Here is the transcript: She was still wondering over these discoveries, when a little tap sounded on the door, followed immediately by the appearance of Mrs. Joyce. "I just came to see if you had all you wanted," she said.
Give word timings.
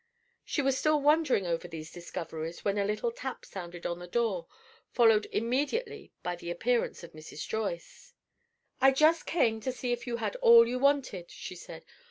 She 0.43 0.63
was 0.63 0.79
still 0.79 0.99
wondering 0.99 1.45
over 1.45 1.67
these 1.67 1.91
discoveries, 1.91 2.65
when 2.65 2.79
a 2.79 2.85
little 2.85 3.11
tap 3.11 3.45
sounded 3.45 3.85
on 3.85 3.99
the 3.99 4.07
door, 4.07 4.47
followed 4.89 5.27
immediately 5.31 6.11
by 6.23 6.35
the 6.35 6.49
appearance 6.49 7.03
of 7.03 7.13
Mrs. 7.13 7.47
Joyce. 7.47 8.15
"I 8.79 8.93
just 8.93 9.27
came 9.27 9.59
to 9.61 9.71
see 9.71 9.91
if 9.91 10.07
you 10.07 10.17
had 10.17 10.35
all 10.37 10.67
you 10.67 10.79
wanted," 10.79 11.29
she 11.29 11.53
said. 11.55 11.85